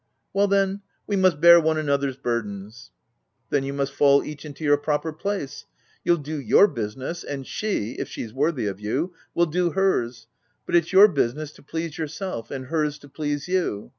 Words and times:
"Well, 0.33 0.47
then, 0.47 0.81
we 1.05 1.15
must 1.15 1.39
bear 1.39 1.59
one 1.59 1.77
another's 1.77 2.17
burdens."" 2.17 2.89
Then, 3.51 3.63
you 3.63 3.71
must 3.71 3.93
fall 3.93 4.23
each 4.23 4.43
into 4.45 4.63
your 4.63 4.77
proper 4.77 5.13
place. 5.13 5.67
You'll 6.03 6.17
do 6.17 6.41
your 6.41 6.67
business, 6.67 7.23
and 7.23 7.45
she, 7.45 7.91
if 7.99 8.07
she's 8.09 8.33
worthy 8.33 8.65
of 8.65 8.79
you, 8.79 9.13
will 9.35 9.45
do 9.45 9.73
hers; 9.73 10.25
but 10.65 10.73
it's 10.75 10.91
your 10.91 11.07
business 11.07 11.51
to 11.51 11.61
please 11.61 11.99
yourself, 11.99 12.49
and 12.49 12.65
hers 12.65 12.97
to 12.97 13.09
please 13.09 13.47
you. 13.47 13.89